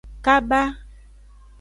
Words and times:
Kaba. 0.25 0.61